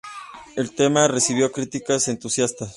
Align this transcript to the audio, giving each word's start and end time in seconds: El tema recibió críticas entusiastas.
El 0.55 0.71
tema 0.71 1.07
recibió 1.07 1.51
críticas 1.51 2.07
entusiastas. 2.07 2.69